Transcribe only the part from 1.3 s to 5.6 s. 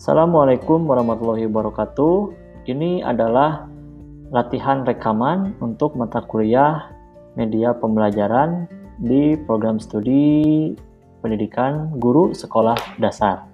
wabarakatuh. Ini adalah latihan rekaman